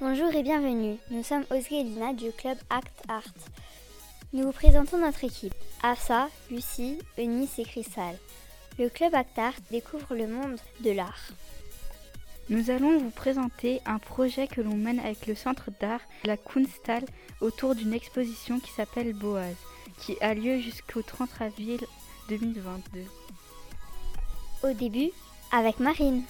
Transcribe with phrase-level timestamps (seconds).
[0.00, 0.96] Bonjour et bienvenue.
[1.10, 3.34] Nous sommes et Lina du club Act Art.
[4.32, 5.56] Nous vous présentons notre équipe.
[5.82, 8.16] Afsa, Lucie, Eunice et Crystal.
[8.78, 11.32] Le club Act Art découvre le monde de l'art.
[12.48, 17.04] Nous allons vous présenter un projet que l'on mène avec le centre d'art La Kunsthal
[17.40, 19.56] autour d'une exposition qui s'appelle Boaz,
[19.98, 21.80] qui a lieu jusqu'au 30 avril
[22.28, 23.00] 2022.
[24.62, 25.10] Au début,
[25.50, 26.22] avec Marine.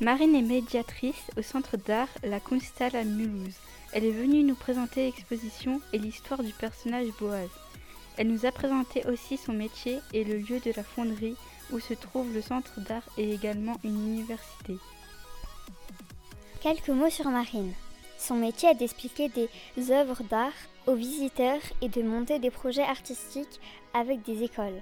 [0.00, 3.56] Marine est médiatrice au centre d'art La Kunsthal à Mulhouse.
[3.92, 7.48] Elle est venue nous présenter l'exposition et l'histoire du personnage Boaz.
[8.16, 11.34] Elle nous a présenté aussi son métier et le lieu de la fonderie
[11.72, 14.76] où se trouve le centre d'art et également une université.
[16.60, 17.72] Quelques mots sur Marine.
[18.18, 20.52] Son métier est d'expliquer des œuvres d'art
[20.86, 23.60] aux visiteurs et de monter des projets artistiques
[23.94, 24.80] avec des écoles.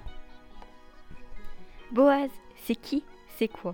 [1.91, 2.29] Boaz,
[2.65, 3.03] c'est qui?
[3.39, 3.73] C'est quoi?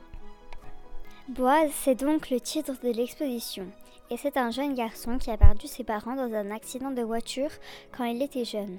[1.30, 3.66] Boaz, c'est donc le titre de l'exposition.
[4.12, 7.50] Et c'est un jeune garçon qui a perdu ses parents dans un accident de voiture
[7.98, 8.78] quand il était jeune.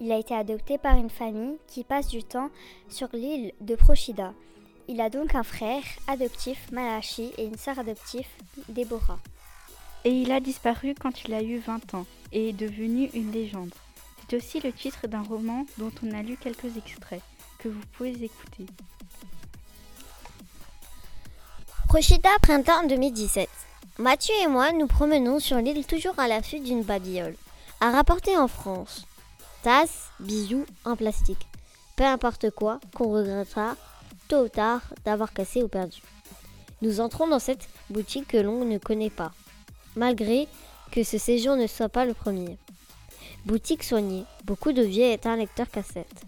[0.00, 2.50] Il a été adopté par une famille qui passe du temps
[2.88, 4.34] sur l'île de Prochida.
[4.88, 8.26] Il a donc un frère adoptif, Malachi, et une sœur adoptive,
[8.68, 9.20] Déborah.
[10.04, 13.72] Et il a disparu quand il a eu 20 ans et est devenu une légende.
[14.28, 17.22] C'est aussi le titre d'un roman dont on a lu quelques extraits,
[17.60, 18.66] que vous pouvez écouter.
[21.88, 23.48] Prochida, printemps 2017.
[23.98, 27.36] Mathieu et moi nous promenons sur l'île toujours à l'affût d'une babiole,
[27.80, 29.06] à rapporter en France.
[29.62, 31.46] Tasse, bijoux en plastique.
[31.94, 33.76] Peu importe quoi, qu'on regrettera
[34.26, 36.02] tôt ou tard d'avoir cassé ou perdu.
[36.82, 39.30] Nous entrons dans cette boutique que l'on ne connaît pas,
[39.94, 40.48] malgré
[40.90, 42.58] que ce séjour ne soit pas le premier.
[43.44, 46.24] Boutique soignée, beaucoup de vieux est un lecteur cassette.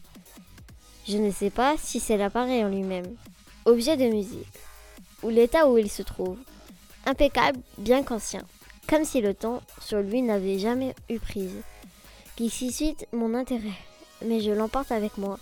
[1.09, 3.17] Je ne sais pas si c'est l'appareil en lui-même.
[3.65, 4.47] Objet de musique
[5.23, 6.39] ou l'état où il se trouve.
[7.07, 8.43] Impeccable, bien qu'ancien,
[8.89, 11.63] comme si le temps sur lui n'avait jamais eu prise.
[12.37, 13.79] Qui suscite mon intérêt,
[14.25, 15.39] mais je l'emporte avec moi.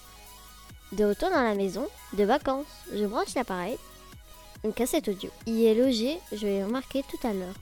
[0.92, 3.76] De retour dans la maison, de vacances, je branche l'appareil,
[4.64, 5.30] une cassette audio.
[5.46, 7.54] Y est logé, je l'ai remarqué tout à l'heure.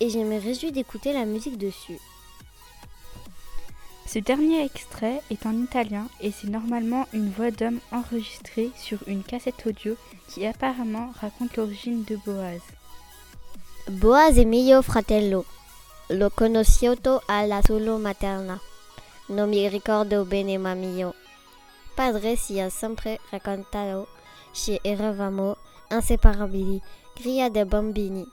[0.00, 1.98] Et je me réjouis d'écouter la musique dessus.
[4.10, 9.22] Ce dernier extrait est en italien et c'est normalement une voix d'homme enregistrée sur une
[9.22, 9.96] cassette audio
[10.28, 12.62] qui apparemment raconte l'origine de Boaz.
[13.90, 15.44] Boaz è mio fratello.
[16.08, 18.58] L'ho conosciuto alla solo materna.
[19.26, 21.12] Non mi ricordo bene ma mio.
[21.94, 24.08] Padre si ha sempre raccontato
[24.54, 25.58] che eravamo
[25.90, 26.80] inseparabili,
[27.12, 28.26] cria dei bambini.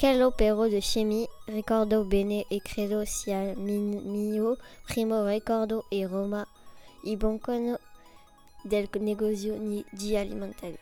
[0.00, 4.56] Che l'opero di chimie ricordo bene e credo sia mio
[4.86, 6.42] primo ricordo e Roma,
[7.18, 7.78] bancono
[8.62, 9.58] del negozio
[9.90, 10.78] di alimentari.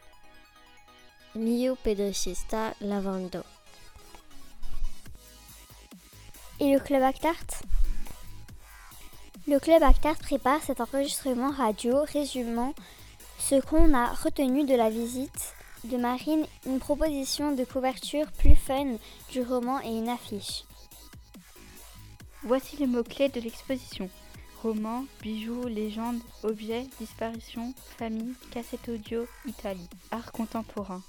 [1.32, 3.42] Mio pedicista lavando.
[6.60, 7.64] Et le club Actart
[9.48, 12.72] Le club Actart prépare cet enregistrement radio résumant
[13.36, 18.96] ce qu'on a retenu de la visite de Marine, une proposition de couverture plus fun
[19.30, 20.64] du roman et une affiche.
[22.42, 24.08] Voici les mots-clés de l'exposition.
[24.62, 31.02] Roman, bijoux, légende, objets, disparition, famille, cassette audio, Italie, art contemporain.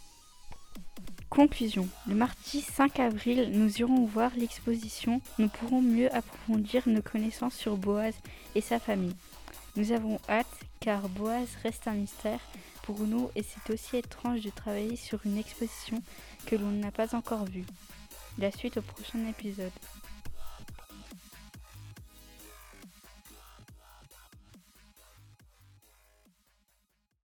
[1.29, 1.87] Conclusion.
[2.07, 5.21] Le mardi 5 avril, nous irons voir l'exposition.
[5.37, 8.15] Nous pourrons mieux approfondir nos connaissances sur Boaz
[8.55, 9.15] et sa famille.
[9.75, 10.47] Nous avons hâte
[10.79, 12.39] car Boaz reste un mystère
[12.89, 16.01] pour nous et c'est aussi étrange de travailler sur une exposition
[16.47, 17.67] que l'on n'a pas encore vue.
[18.39, 19.71] La suite au prochain épisode.